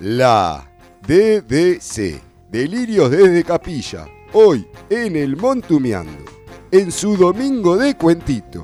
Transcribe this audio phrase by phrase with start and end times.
[0.00, 0.70] La
[1.06, 6.22] DDC, Delirios desde Capilla, hoy en el Montumeando,
[6.70, 8.62] en su domingo de cuentito,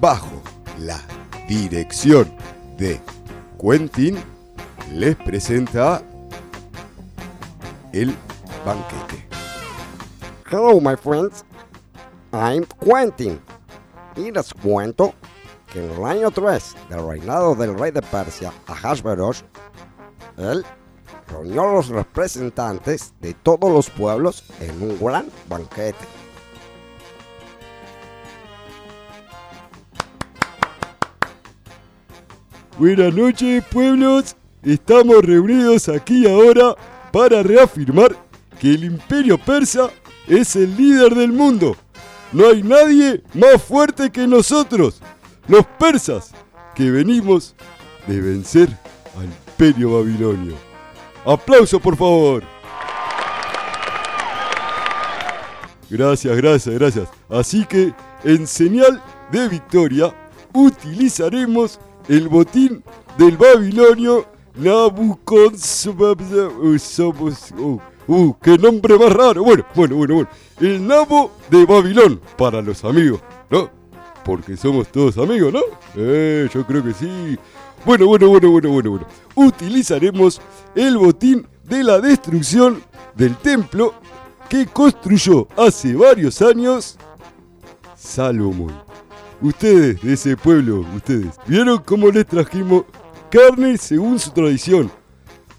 [0.00, 0.42] bajo
[0.80, 1.00] la
[1.46, 2.34] dirección
[2.76, 3.00] de
[3.60, 4.18] Quentin,
[4.92, 6.02] les presenta
[7.92, 8.12] el
[8.64, 9.24] banquete.
[10.50, 11.44] Hello, my friends.
[12.32, 13.38] I'm Quentin.
[14.16, 15.14] Y les cuento
[15.72, 19.42] que en el año 3 del reinado del rey de Persia, Ahasverosh,
[20.36, 20.64] él
[21.28, 26.04] reunió a los representantes de todos los pueblos en un gran banquete.
[32.78, 34.36] Buenas noches, pueblos.
[34.62, 36.74] Estamos reunidos aquí ahora
[37.10, 38.14] para reafirmar
[38.60, 39.90] que el imperio persa
[40.26, 41.76] es el líder del mundo.
[42.32, 45.00] No hay nadie más fuerte que nosotros,
[45.48, 46.32] los persas,
[46.74, 47.54] que venimos
[48.06, 48.68] de vencer
[49.16, 50.54] al imperio babilonio.
[51.24, 52.44] Aplauso, por favor.
[55.88, 57.08] Gracias, gracias, gracias.
[57.30, 60.14] Así que, en señal de victoria,
[60.52, 62.84] utilizaremos el botín
[63.16, 64.26] del babilonio
[64.56, 66.18] Nabucodonosor.
[68.08, 69.42] Uh, qué nombre más raro.
[69.42, 70.30] Bueno, bueno, bueno, bueno.
[70.60, 73.20] El nabo de Babilón para los amigos,
[73.50, 73.75] ¿no?
[74.26, 75.60] Porque somos todos amigos, ¿no?
[75.94, 77.38] Eh, yo creo que sí.
[77.84, 79.06] Bueno, bueno, bueno, bueno, bueno, bueno.
[79.36, 80.40] Utilizaremos
[80.74, 82.82] el botín de la destrucción
[83.14, 83.94] del templo
[84.48, 86.98] que construyó hace varios años
[87.96, 88.74] Salomón.
[89.40, 92.84] Ustedes de ese pueblo, ustedes, ¿vieron cómo les trajimos
[93.30, 94.90] carne según su tradición?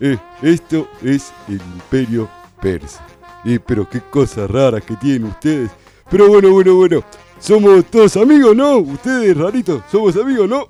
[0.02, 2.28] Eh, esto es el imperio
[2.62, 3.06] persa.
[3.46, 5.72] Eh, pero qué cosas raras que tienen ustedes.
[6.10, 7.04] Pero bueno, bueno, bueno.
[7.40, 8.78] Somos todos amigos, ¿no?
[8.78, 10.70] Ustedes, raritos, somos amigos, ¿no?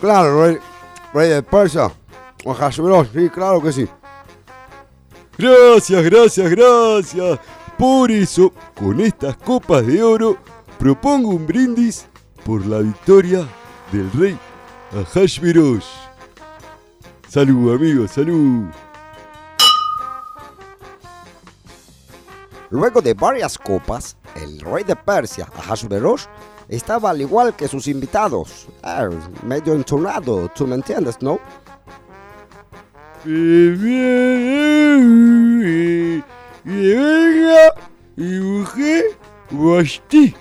[0.00, 0.58] Claro, rey,
[1.12, 1.90] rey de Persia.
[2.46, 3.88] Ahasverosh, sí, claro que sí.
[5.36, 7.40] Gracias, gracias, gracias.
[7.76, 10.36] Por eso, con estas copas de oro,
[10.78, 12.06] propongo un brindis
[12.44, 13.46] por la victoria
[13.92, 14.38] del rey
[14.92, 15.84] Ahasverosh.
[17.28, 18.66] Salud, amigos, salud.
[22.70, 26.26] Luego de varias copas, el rey de Persia, Ahasverosh,
[26.68, 28.68] estaba al igual que sus invitados.
[28.82, 29.08] Ah,
[29.42, 31.40] medio entonado, tú me entiendes, ¿no?
[33.26, 34.78] Eh,
[39.50, 40.34] Basti,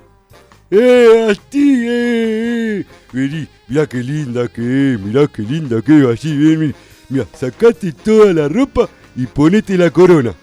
[0.70, 6.76] eh, Vení, mirá qué linda que es, mirá qué linda que es, así, ven, ven.
[7.10, 10.34] Mira, sacate toda la ropa y ponete la corona.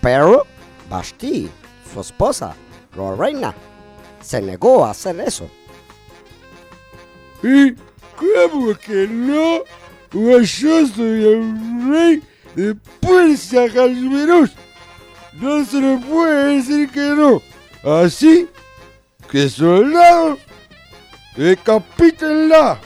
[0.00, 0.46] Pero
[0.92, 1.48] Basti,
[1.90, 2.54] su esposa,
[2.98, 3.54] la reina,
[4.20, 5.48] se negó a hacer eso.
[7.42, 7.72] ¿Y
[8.14, 9.62] cómo que no?
[10.10, 12.22] Pues yo soy el rey
[12.54, 14.50] de Persia Hashverosh.
[15.40, 17.40] No se le puede decir que no.
[17.82, 18.46] Así
[19.30, 20.40] que soldados,
[21.34, 22.78] decapítenla.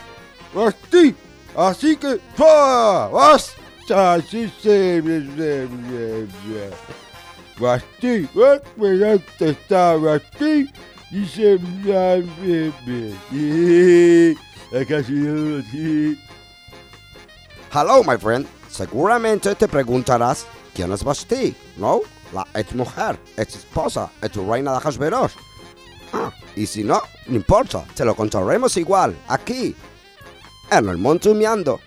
[0.55, 1.13] Basti.
[1.57, 2.21] Así que.
[2.37, 4.13] ¡Basta!
[4.13, 5.01] Así se
[7.59, 10.69] Basti, ¿dónde está Basti?
[11.11, 11.59] Dice.
[17.73, 18.47] Hello, my friend.
[18.69, 22.01] Seguramente te preguntarás quién es Basti, ¿no?
[22.33, 25.33] La ex mujer, ex esposa, ex reina de Hashverosh.
[26.13, 29.75] Ah, y si no, no importa, te lo contaremos igual, aquí,
[30.69, 31.79] en el Montumeando.